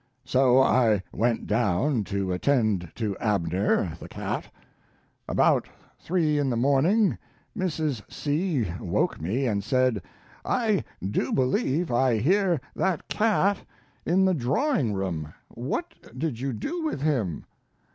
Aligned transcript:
So 0.25 0.59
I 0.59 1.03
went 1.11 1.45
down 1.45 2.03
to 2.05 2.33
attend 2.33 2.89
to 2.95 3.15
Abner 3.19 3.95
(the 3.99 4.09
cat). 4.09 4.45
About 5.29 5.67
three 5.99 6.39
in 6.39 6.49
the 6.49 6.57
morning 6.57 7.19
Mrs. 7.55 8.01
C. 8.11 8.65
woke 8.79 9.21
me 9.21 9.45
and 9.45 9.63
said, 9.63 10.01
"I 10.43 10.83
do 11.07 11.31
believe 11.31 11.91
I 11.91 12.17
hear 12.17 12.59
that 12.75 13.09
cat 13.09 13.59
in 14.03 14.25
the 14.25 14.33
drawing 14.33 14.93
room. 14.93 15.35
What 15.49 15.93
did 16.17 16.39
you 16.39 16.51
do 16.51 16.83
with 16.83 17.01
him?" 17.01 17.45